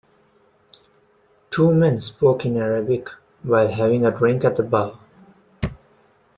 Two 1.51 1.71
men 1.71 1.99
spoke 2.01 2.43
in 2.43 2.57
Arabic 2.57 3.07
while 3.43 3.67
having 3.67 4.03
a 4.03 4.09
drink 4.09 4.43
at 4.43 4.55
the 4.55 4.63
bar. 4.63 4.97